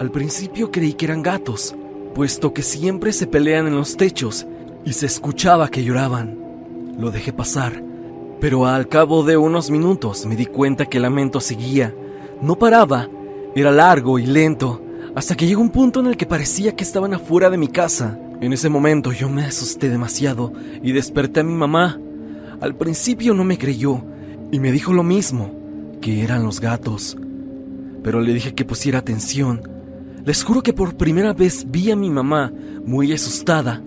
Al 0.00 0.10
principio 0.10 0.70
creí 0.70 0.94
que 0.94 1.06
eran 1.06 1.22
gatos, 1.22 1.74
puesto 2.14 2.52
que 2.52 2.62
siempre 2.62 3.12
se 3.12 3.26
pelean 3.26 3.66
en 3.66 3.76
los 3.76 3.96
techos 3.96 4.46
y 4.84 4.92
se 4.92 5.06
escuchaba 5.06 5.68
que 5.68 5.84
lloraban. 5.84 6.38
Lo 6.98 7.10
dejé 7.10 7.32
pasar, 7.32 7.82
pero 8.40 8.66
al 8.66 8.88
cabo 8.88 9.22
de 9.22 9.36
unos 9.36 9.70
minutos 9.70 10.26
me 10.26 10.36
di 10.36 10.46
cuenta 10.46 10.86
que 10.86 10.98
el 10.98 11.04
lamento 11.04 11.40
seguía. 11.40 11.94
No 12.40 12.56
paraba, 12.56 13.08
era 13.54 13.70
largo 13.70 14.18
y 14.18 14.26
lento, 14.26 14.81
hasta 15.14 15.34
que 15.34 15.46
llegó 15.46 15.60
un 15.60 15.70
punto 15.70 16.00
en 16.00 16.06
el 16.06 16.16
que 16.16 16.26
parecía 16.26 16.74
que 16.74 16.84
estaban 16.84 17.12
afuera 17.14 17.50
de 17.50 17.58
mi 17.58 17.68
casa. 17.68 18.18
En 18.40 18.52
ese 18.52 18.68
momento 18.68 19.12
yo 19.12 19.28
me 19.28 19.44
asusté 19.44 19.90
demasiado 19.90 20.52
y 20.82 20.92
desperté 20.92 21.40
a 21.40 21.44
mi 21.44 21.54
mamá. 21.54 22.00
Al 22.60 22.74
principio 22.74 23.34
no 23.34 23.44
me 23.44 23.58
creyó 23.58 24.02
y 24.50 24.58
me 24.58 24.72
dijo 24.72 24.92
lo 24.92 25.02
mismo, 25.02 25.52
que 26.00 26.22
eran 26.22 26.44
los 26.44 26.60
gatos. 26.60 27.16
Pero 28.02 28.20
le 28.20 28.32
dije 28.32 28.54
que 28.54 28.64
pusiera 28.64 29.00
atención. 29.00 29.62
Les 30.24 30.44
juro 30.44 30.62
que 30.62 30.72
por 30.72 30.96
primera 30.96 31.32
vez 31.34 31.66
vi 31.68 31.90
a 31.90 31.96
mi 31.96 32.10
mamá 32.10 32.52
muy 32.84 33.12
asustada, 33.12 33.82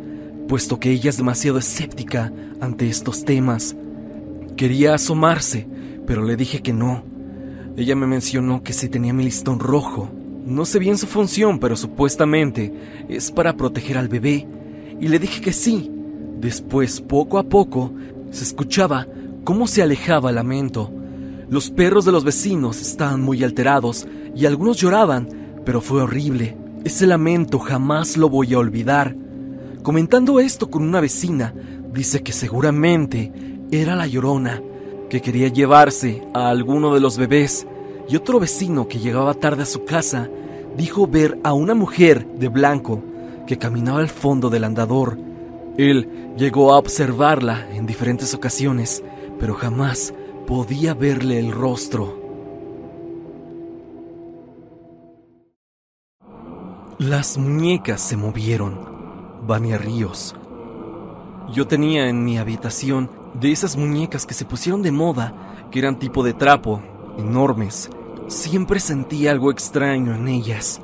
puesto 0.48 0.80
que 0.80 0.92
ella 0.92 1.10
es 1.10 1.18
demasiado 1.18 1.58
escéptica 1.58 2.32
ante 2.60 2.88
estos 2.88 3.26
temas. 3.26 3.76
Quería 4.56 4.94
asomarse, 4.94 5.68
pero 6.06 6.24
le 6.24 6.36
dije 6.36 6.62
que 6.62 6.72
no. 6.72 7.04
Ella 7.78 7.96
me 7.96 8.08
mencionó 8.08 8.64
que 8.64 8.74
si 8.74 8.90
tenía 8.90 9.14
mi 9.14 9.24
listón 9.24 9.60
rojo, 9.60 10.10
no 10.46 10.66
sé 10.66 10.78
bien 10.78 10.98
su 10.98 11.08
función, 11.08 11.58
pero 11.58 11.76
supuestamente 11.76 12.72
es 13.10 13.32
para 13.32 13.58
proteger 13.58 13.98
al 13.98 14.08
bebé. 14.08 14.48
Y 15.00 15.08
le 15.08 15.18
dije 15.18 15.42
que 15.42 15.52
sí. 15.52 15.92
Después, 16.40 17.02
poco 17.02 17.40
a 17.40 17.44
poco, 17.44 17.92
se 18.30 18.44
escuchaba 18.44 19.08
cómo 19.44 19.66
se 19.66 19.82
alejaba 19.82 20.30
el 20.30 20.36
lamento. 20.36 20.92
Los 21.50 21.72
perros 21.72 22.06
de 22.06 22.12
los 22.12 22.24
vecinos 22.24 22.80
estaban 22.80 23.22
muy 23.22 23.44
alterados 23.44 24.08
y 24.36 24.46
algunos 24.46 24.78
lloraban, 24.78 25.28
pero 25.66 25.82
fue 25.82 26.04
horrible. 26.04 26.56
Ese 26.84 27.08
lamento 27.08 27.58
jamás 27.58 28.16
lo 28.16 28.30
voy 28.30 28.54
a 28.54 28.60
olvidar. 28.60 29.16
Comentando 29.82 30.40
esto 30.40 30.70
con 30.70 30.84
una 30.84 31.02
vecina, 31.02 31.56
dice 31.92 32.22
que 32.22 32.34
seguramente 32.34 33.32
era 33.72 33.96
la 33.96 34.06
llorona, 34.06 34.62
que 35.10 35.22
quería 35.22 35.48
llevarse 35.48 36.22
a 36.34 36.50
alguno 36.50 36.94
de 36.94 37.00
los 37.00 37.18
bebés 37.18 37.66
y 38.08 38.16
otro 38.16 38.40
vecino 38.40 38.88
que 38.88 39.00
llegaba 39.00 39.34
tarde 39.34 39.64
a 39.64 39.66
su 39.66 39.84
casa 39.86 40.30
dijo 40.78 41.08
ver 41.08 41.40
a 41.44 41.54
una 41.54 41.74
mujer 41.74 42.28
de 42.28 42.50
blanco 42.50 43.02
que 43.48 43.58
caminaba 43.58 44.00
al 44.00 44.10
fondo 44.10 44.50
del 44.50 44.64
andador. 44.64 45.18
Él 45.78 46.34
llegó 46.38 46.74
a 46.74 46.78
observarla 46.78 47.70
en 47.72 47.86
diferentes 47.86 48.34
ocasiones, 48.34 49.04
pero 49.40 49.56
jamás 49.56 50.14
podía 50.48 50.94
verle 50.94 51.40
el 51.40 51.52
rostro. 51.52 52.24
Las 56.98 57.38
muñecas 57.38 58.02
se 58.02 58.16
movieron. 58.16 58.96
Vania 59.46 59.78
Ríos. 59.78 60.36
Yo 61.54 61.68
tenía 61.68 62.10
en 62.10 62.24
mi 62.24 62.38
habitación 62.38 63.12
de 63.34 63.52
esas 63.52 63.78
muñecas 63.78 64.26
que 64.26 64.34
se 64.34 64.46
pusieron 64.46 64.82
de 64.82 64.92
moda, 64.92 65.68
que 65.72 65.80
eran 65.80 66.00
tipo 66.00 66.24
de 66.24 66.34
trapo, 66.34 66.82
enormes. 67.18 67.90
Siempre 68.28 68.80
sentí 68.80 69.28
algo 69.28 69.52
extraño 69.52 70.16
en 70.16 70.28
ellas. 70.28 70.82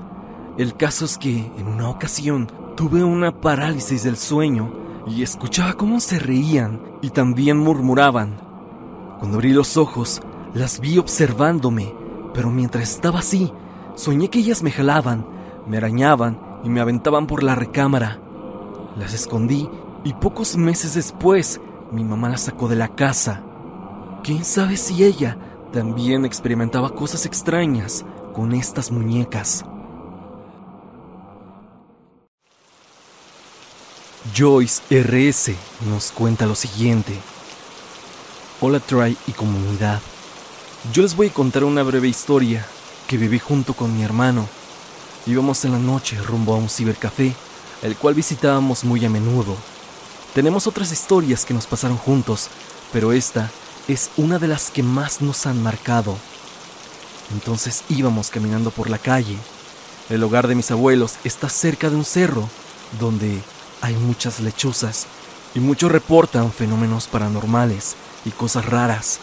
El 0.58 0.76
caso 0.76 1.06
es 1.06 1.18
que 1.18 1.52
en 1.58 1.68
una 1.68 1.90
ocasión 1.90 2.52
tuve 2.76 3.04
una 3.04 3.32
parálisis 3.32 4.04
del 4.04 4.18
sueño 4.18 4.74
y 5.08 5.24
escuchaba 5.24 5.74
cómo 5.74 6.00
se 6.00 6.20
reían 6.20 6.82
y 7.02 7.10
también 7.10 7.58
murmuraban. 7.58 8.40
Cuando 9.20 9.38
abrí 9.38 9.54
los 9.54 9.78
ojos, 9.78 10.22
las 10.54 10.80
vi 10.80 10.98
observándome, 10.98 11.94
pero 12.34 12.50
mientras 12.50 12.92
estaba 12.92 13.20
así, 13.20 13.52
soñé 13.96 14.30
que 14.30 14.40
ellas 14.40 14.64
me 14.64 14.72
jalaban, 14.72 15.26
me 15.68 15.78
arañaban 15.78 16.40
y 16.64 16.70
me 16.70 16.82
aventaban 16.82 17.28
por 17.28 17.44
la 17.44 17.56
recámara. 17.56 18.20
Las 18.98 19.14
escondí 19.14 19.70
y 20.04 20.14
pocos 20.14 20.58
meses 20.58 20.96
después 20.96 21.62
mi 21.92 22.04
mamá 22.04 22.30
las 22.30 22.42
sacó 22.42 22.68
de 22.68 22.78
la 22.78 22.88
casa. 22.88 23.44
¿Quién 24.24 24.46
sabe 24.46 24.78
si 24.78 25.04
ella 25.04 25.38
también 25.74 26.26
experimentaba 26.26 26.94
cosas 26.94 27.26
extrañas 27.26 28.04
con 28.34 28.52
estas 28.54 28.92
muñecas. 28.92 29.64
Joyce 34.36 34.82
RS 34.90 35.52
nos 35.90 36.12
cuenta 36.12 36.46
lo 36.46 36.56
siguiente. 36.56 37.18
Hola 38.60 38.82
Try 38.82 39.18
y 39.28 39.32
comunidad. 39.32 40.02
Yo 40.92 41.04
les 41.04 41.16
voy 41.16 41.28
a 41.28 41.34
contar 41.34 41.64
una 41.64 41.84
breve 41.84 42.10
historia 42.10 42.66
que 43.08 43.16
viví 43.16 43.40
junto 43.40 43.74
con 43.74 43.96
mi 43.96 44.04
hermano. 44.04 44.50
Íbamos 45.26 45.64
en 45.64 45.72
la 45.72 45.80
noche 45.80 46.22
rumbo 46.22 46.54
a 46.54 46.58
un 46.58 46.68
cibercafé, 46.68 47.34
el 47.82 47.96
cual 47.96 48.14
visitábamos 48.14 48.84
muy 48.84 49.06
a 49.06 49.10
menudo. 49.10 49.56
Tenemos 50.34 50.68
otras 50.68 50.92
historias 50.92 51.46
que 51.46 51.54
nos 51.54 51.66
pasaron 51.66 51.96
juntos, 51.96 52.50
pero 52.92 53.14
esta 53.14 53.50
es 53.88 54.10
una 54.18 54.40
de 54.40 54.48
las 54.48 54.70
que 54.70 54.84
más 54.84 55.22
nos 55.22 55.46
han 55.46 55.62
marcado. 55.62 56.18
Entonces 57.32 57.84
íbamos 57.90 58.30
caminando 58.30 58.72
por 58.72 58.90
la 58.90 58.98
calle. 58.98 59.38
El 60.10 60.24
hogar 60.24 60.48
de 60.48 60.56
mis 60.56 60.72
abuelos 60.72 61.16
está 61.24 61.50
cerca 61.50 61.90
de 61.90 61.96
un 61.96 62.06
cerro, 62.06 62.48
donde 63.00 63.42
hay 63.82 63.96
muchas 63.96 64.40
lechuzas 64.40 65.08
y 65.56 65.60
muchos 65.60 65.92
reportan 65.92 66.52
fenómenos 66.52 67.08
paranormales 67.08 67.96
y 68.26 68.32
cosas 68.32 68.66
raras. 68.66 69.20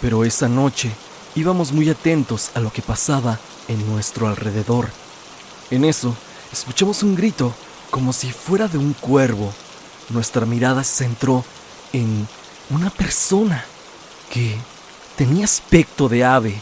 Pero 0.00 0.24
esa 0.24 0.48
noche 0.48 0.90
íbamos 1.34 1.72
muy 1.72 1.88
atentos 1.88 2.50
a 2.54 2.60
lo 2.60 2.72
que 2.72 2.82
pasaba 2.82 3.38
en 3.68 3.86
nuestro 3.90 4.28
alrededor. 4.28 4.88
En 5.70 5.84
eso, 5.84 6.14
escuchamos 6.52 7.02
un 7.02 7.14
grito 7.14 7.52
como 7.90 8.12
si 8.12 8.30
fuera 8.32 8.68
de 8.68 8.78
un 8.78 8.94
cuervo. 8.94 9.52
Nuestra 10.10 10.46
mirada 10.46 10.84
se 10.84 11.04
centró 11.04 11.44
en 11.92 12.26
una 12.70 12.90
persona 12.90 13.64
que 14.32 14.56
tenía 15.14 15.44
aspecto 15.44 16.08
de 16.08 16.24
ave. 16.24 16.58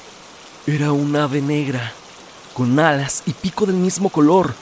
Era 0.67 0.91
un 0.91 1.15
ave 1.15 1.41
negra, 1.41 1.93
con 2.53 2.79
alas 2.81 3.23
y 3.27 3.33
pico 3.33 3.65
del 3.65 3.77
mismo 3.77 4.09
color. 4.09 4.53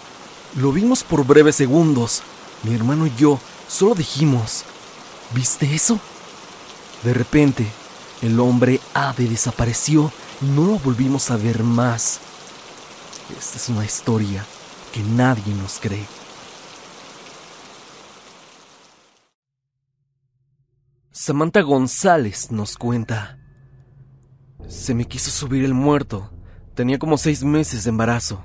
Lo 0.56 0.72
vimos 0.72 1.02
por 1.02 1.24
breves 1.24 1.56
segundos, 1.56 2.22
mi 2.64 2.74
hermano 2.74 3.06
y 3.06 3.12
yo 3.16 3.40
solo 3.66 3.94
dijimos, 3.94 4.64
¿viste 5.34 5.74
eso? 5.74 5.98
De 7.02 7.14
repente, 7.14 7.66
el 8.20 8.38
hombre 8.40 8.78
ave 8.92 9.24
desapareció 9.24 10.12
y 10.42 10.44
no 10.44 10.66
lo 10.66 10.78
volvimos 10.78 11.30
a 11.30 11.38
ver 11.38 11.62
más. 11.62 12.20
Esta 13.38 13.56
es 13.56 13.68
una 13.70 13.86
historia 13.86 14.44
que 14.92 15.00
nadie 15.00 15.54
nos 15.54 15.78
cree. 15.80 16.17
Samantha 21.20 21.62
González 21.62 22.52
nos 22.52 22.76
cuenta. 22.76 23.40
Se 24.68 24.94
me 24.94 25.04
quiso 25.04 25.32
subir 25.32 25.64
el 25.64 25.74
muerto. 25.74 26.30
Tenía 26.76 27.00
como 27.00 27.18
seis 27.18 27.42
meses 27.42 27.82
de 27.82 27.90
embarazo. 27.90 28.44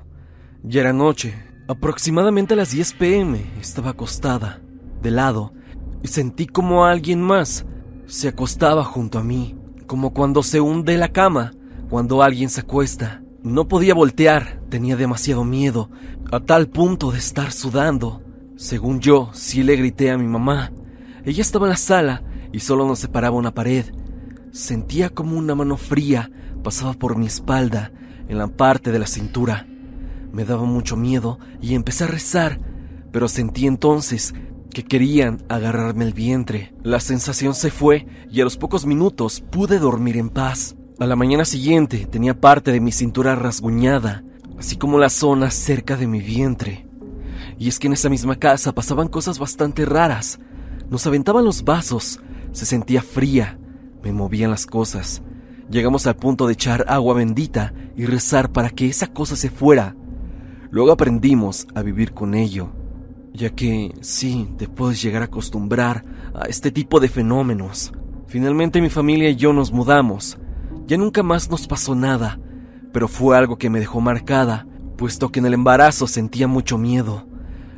Ya 0.64 0.82
era 0.82 0.92
noche, 0.92 1.36
Aproximadamente 1.68 2.56
a 2.56 2.58
las 2.58 2.72
10 2.72 2.94
pm 2.94 3.46
estaba 3.62 3.92
acostada, 3.92 4.60
de 5.04 5.12
lado, 5.12 5.54
y 6.02 6.08
sentí 6.08 6.48
como 6.48 6.86
alguien 6.86 7.22
más 7.22 7.68
se 8.08 8.28
acostaba 8.28 8.84
junto 8.84 9.20
a 9.20 9.24
mí, 9.24 9.56
como 9.86 10.12
cuando 10.12 10.42
se 10.42 10.60
hunde 10.60 10.98
la 10.98 11.10
cama, 11.10 11.54
cuando 11.92 12.24
alguien 12.24 12.50
se 12.50 12.62
acuesta. 12.62 13.22
No 13.44 13.68
podía 13.68 13.94
voltear, 13.94 14.64
tenía 14.70 14.96
demasiado 14.96 15.44
miedo, 15.44 15.92
a 16.32 16.40
tal 16.40 16.70
punto 16.70 17.12
de 17.12 17.20
estar 17.20 17.52
sudando. 17.52 18.24
Según 18.56 19.00
yo, 19.00 19.30
sí 19.32 19.62
le 19.62 19.76
grité 19.76 20.10
a 20.10 20.18
mi 20.18 20.26
mamá. 20.26 20.72
Ella 21.24 21.44
estaba 21.44 21.68
en 21.68 21.70
la 21.70 21.78
sala 21.78 22.24
y 22.54 22.62
solo 22.62 22.88
nos 22.88 23.00
separaba 23.00 23.36
una 23.36 23.54
pared. 23.54 23.86
Sentía 24.52 25.10
como 25.10 25.38
una 25.38 25.56
mano 25.56 25.76
fría 25.76 26.30
pasaba 26.64 26.94
por 26.94 27.18
mi 27.18 27.28
espalda, 27.28 27.92
en 28.28 28.38
la 28.38 28.48
parte 28.48 28.92
de 28.92 29.00
la 29.00 29.06
cintura. 29.06 29.68
Me 30.32 30.46
daba 30.46 30.64
mucho 30.64 30.96
miedo 30.96 31.38
y 31.62 31.76
empecé 31.76 32.06
a 32.06 32.08
rezar, 32.08 32.60
pero 33.12 33.28
sentí 33.28 33.68
entonces 33.68 34.34
que 34.72 34.84
querían 34.84 35.44
agarrarme 35.50 36.06
el 36.06 36.14
vientre. 36.14 36.74
La 36.82 37.00
sensación 37.00 37.54
se 37.54 37.70
fue 37.70 38.08
y 38.32 38.42
a 38.42 38.44
los 38.44 38.58
pocos 38.58 38.88
minutos 38.88 39.44
pude 39.52 39.78
dormir 39.78 40.18
en 40.18 40.30
paz. 40.30 40.76
A 40.98 41.06
la 41.06 41.16
mañana 41.16 41.46
siguiente 41.46 42.08
tenía 42.10 42.40
parte 42.40 42.72
de 42.72 42.80
mi 42.80 42.92
cintura 42.92 43.36
rasguñada, 43.36 44.24
así 44.58 44.78
como 44.78 44.98
la 44.98 45.10
zona 45.10 45.52
cerca 45.52 45.98
de 45.98 46.08
mi 46.08 46.22
vientre. 46.22 46.88
Y 47.60 47.68
es 47.68 47.78
que 47.78 47.88
en 47.88 47.94
esa 47.94 48.10
misma 48.10 48.38
casa 48.38 48.72
pasaban 48.72 49.10
cosas 49.10 49.38
bastante 49.38 49.86
raras. 49.86 50.40
Nos 50.90 51.06
aventaban 51.06 51.46
los 51.46 51.64
vasos, 51.64 52.20
se 52.54 52.66
sentía 52.66 53.02
fría, 53.02 53.60
me 54.02 54.14
movían 54.14 54.52
las 54.52 54.66
cosas. 54.66 55.22
Llegamos 55.70 56.08
al 56.08 56.16
punto 56.16 56.48
de 56.48 56.54
echar 56.54 56.86
agua 56.88 57.16
bendita 57.16 57.74
y 57.98 58.06
rezar 58.06 58.52
para 58.52 58.70
que 58.70 58.88
esa 58.88 59.08
cosa 59.08 59.36
se 59.36 59.50
fuera. 59.50 59.96
Luego 60.72 60.92
aprendimos 60.92 61.68
a 61.76 61.82
vivir 61.82 62.14
con 62.14 62.36
ello, 62.36 62.72
ya 63.34 63.50
que 63.50 63.94
sí, 64.02 64.50
te 64.58 64.68
puedes 64.68 65.02
llegar 65.02 65.22
a 65.22 65.26
acostumbrar 65.26 66.04
a 66.34 66.46
este 66.46 66.72
tipo 66.72 67.00
de 67.00 67.10
fenómenos. 67.10 67.92
Finalmente 68.28 68.82
mi 68.82 68.90
familia 68.90 69.30
y 69.30 69.36
yo 69.36 69.54
nos 69.54 69.72
mudamos. 69.72 70.38
Ya 70.86 70.98
nunca 70.98 71.24
más 71.24 71.50
nos 71.50 71.68
pasó 71.68 71.96
nada, 71.96 72.40
pero 72.92 73.08
fue 73.08 73.38
algo 73.38 73.58
que 73.58 73.70
me 73.70 73.80
dejó 73.80 74.02
marcada, 74.02 74.68
puesto 74.98 75.32
que 75.32 75.40
en 75.40 75.46
el 75.46 75.54
embarazo 75.54 76.08
sentía 76.08 76.48
mucho 76.48 76.78
miedo. 76.78 77.28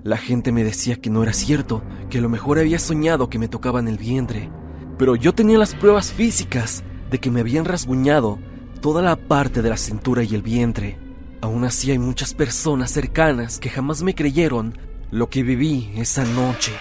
La 0.04 0.18
gente 0.18 0.52
me 0.52 0.64
decía 0.64 0.98
que 0.98 1.10
no 1.10 1.24
era 1.24 1.34
cierto, 1.34 1.84
que 2.10 2.18
a 2.18 2.22
lo 2.22 2.30
mejor 2.30 2.60
había 2.60 2.80
soñado 2.80 3.30
que 3.30 3.40
me 3.40 3.48
tocaban 3.48 3.88
el 3.88 3.98
vientre, 3.98 4.50
pero 4.98 5.16
yo 5.16 5.34
tenía 5.34 5.58
las 5.58 5.76
pruebas 5.76 6.12
físicas 6.12 6.84
de 7.10 7.20
que 7.20 7.32
me 7.32 7.42
habían 7.42 7.66
rasguñado 7.66 8.40
toda 8.82 9.02
la 9.02 9.16
parte 9.16 9.62
de 9.62 9.70
la 9.70 9.78
cintura 9.78 10.24
y 10.24 10.36
el 10.36 10.42
vientre. 10.42 10.98
Aún 11.42 11.64
así 11.64 11.92
hay 11.92 12.00
muchas 12.00 12.34
personas 12.34 12.92
cercanas 12.92 13.60
que 13.60 13.70
jamás 13.70 14.04
me 14.04 14.16
creyeron 14.16 14.78
lo 15.12 15.30
que 15.30 15.44
viví 15.44 15.92
esa 15.96 16.24
noche. 16.24 16.72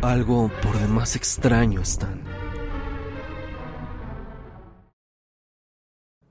Algo 0.00 0.50
por 0.62 0.78
demás 0.78 1.14
extraño 1.16 1.80
están. 1.80 2.22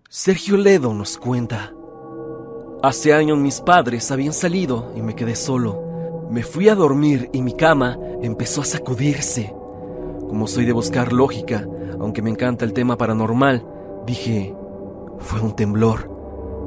Sergio 0.10 0.58
Ledo 0.58 0.94
nos 0.94 1.18
cuenta. 1.18 1.74
Hace 2.84 3.14
años 3.14 3.38
mis 3.38 3.62
padres 3.62 4.12
habían 4.12 4.34
salido 4.34 4.92
y 4.96 5.02
me 5.02 5.16
quedé 5.16 5.36
solo. 5.36 6.28
Me 6.30 6.44
fui 6.44 6.68
a 6.68 6.76
dormir 6.76 7.30
y 7.32 7.42
mi 7.42 7.56
cama 7.56 7.98
empezó 8.22 8.62
a 8.62 8.66
sacudirse. 8.66 9.54
Como 10.32 10.48
soy 10.48 10.66
de 10.66 10.74
buscar 10.74 11.14
lógica, 11.14 11.68
aunque 12.00 12.24
me 12.24 12.32
encanta 12.32 12.66
el 12.66 12.74
tema 12.74 12.98
paranormal, 12.98 13.64
dije, 14.08 14.56
fue 15.20 15.42
un 15.42 15.56
temblor 15.56 16.12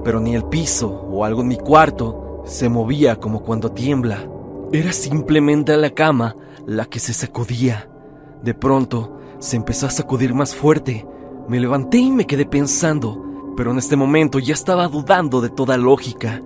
pero 0.05 0.21
ni 0.21 0.37
el 0.37 0.45
piso 0.45 0.89
o 0.89 1.25
algo 1.25 1.41
en 1.41 1.49
mi 1.49 1.57
cuarto 1.57 2.43
se 2.45 2.69
movía 2.69 3.17
como 3.17 3.43
cuando 3.43 3.73
tiembla. 3.73 4.29
Era 4.71 4.93
simplemente 4.93 5.77
la 5.77 5.91
cama 5.91 6.37
la 6.67 6.85
que 6.85 7.01
se 7.01 7.15
sacudía. 7.15 7.89
De 8.43 8.55
pronto 8.55 9.19
se 9.39 9.57
empezó 9.57 9.87
a 9.87 9.91
sacudir 9.91 10.35
más 10.35 10.55
fuerte. 10.55 11.07
Me 11.49 11.59
levanté 11.59 11.99
y 11.99 12.11
me 12.11 12.27
quedé 12.27 12.45
pensando, 12.45 13.55
pero 13.57 13.71
en 13.71 13.79
este 13.79 13.97
momento 13.97 14.39
ya 14.39 14.53
estaba 14.53 14.89
dudando 14.89 15.41
de 15.41 15.49
toda 15.49 15.79
lógica. 15.79 16.43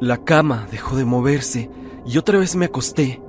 La 0.00 0.18
cama 0.18 0.66
dejó 0.70 0.96
de 0.96 1.04
moverse 1.04 1.70
y 2.04 2.18
otra 2.18 2.38
vez 2.38 2.56
me 2.56 2.66
acosté, 2.66 3.22